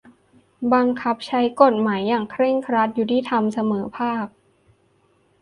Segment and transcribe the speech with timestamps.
[0.73, 4.27] บังคับใช้กฎหมายอย่างเคร่งครัด ยุติธรรม เสมอภาค